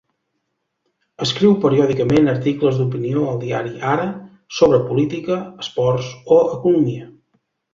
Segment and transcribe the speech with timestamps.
[1.25, 4.09] Escriu periòdicament articles d'opinió al diari Ara
[4.61, 7.07] sobre política, esports o economia.